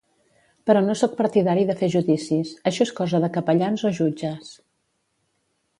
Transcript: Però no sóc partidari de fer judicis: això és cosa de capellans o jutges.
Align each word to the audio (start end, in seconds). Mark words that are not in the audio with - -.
Però 0.69 0.81
no 0.85 0.95
sóc 1.01 1.11
partidari 1.19 1.65
de 1.71 1.75
fer 1.81 1.89
judicis: 1.97 2.55
això 2.71 2.87
és 2.89 2.95
cosa 3.01 3.21
de 3.27 3.31
capellans 3.37 3.87
o 3.91 3.95
jutges. 4.01 4.53